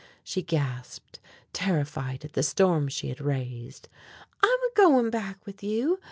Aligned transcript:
she 0.23 0.41
gasped, 0.41 1.19
terrified 1.53 2.25
at 2.25 2.33
the 2.33 2.41
storm 2.41 2.87
she 2.87 3.09
had 3.09 3.21
raised. 3.21 3.87
"I'm 4.41 4.49
a 4.49 4.71
goin' 4.73 5.11
back 5.11 5.45
with 5.45 5.61
you. 5.61 5.99